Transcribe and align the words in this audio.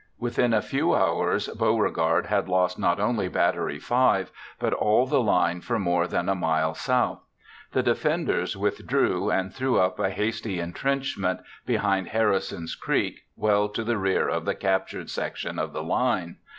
Within 0.17 0.51
a 0.51 0.63
few 0.63 0.95
hours 0.95 1.47
Beauregard 1.49 2.25
had 2.25 2.49
lost 2.49 2.79
not 2.79 2.99
only 2.99 3.27
Battery 3.27 3.77
5 3.77 4.31
but 4.57 4.73
all 4.73 5.05
the 5.05 5.21
line 5.21 5.61
for 5.61 5.77
more 5.77 6.07
than 6.07 6.27
a 6.27 6.33
mile 6.33 6.73
south. 6.73 7.21
The 7.73 7.83
defenders 7.83 8.57
withdrew 8.57 9.29
and 9.29 9.53
threw 9.53 9.79
up 9.79 9.99
a 9.99 10.09
hasty 10.09 10.59
entrenchment 10.59 11.41
behind 11.67 12.07
Harrison's 12.07 12.73
Creek, 12.73 13.19
well 13.35 13.69
to 13.69 13.83
the 13.83 13.99
rear 13.99 14.27
of 14.27 14.43
the 14.45 14.55
captured 14.55 15.11
section 15.11 15.59
of 15.59 15.71
the 15.71 15.83
line. 15.83 16.37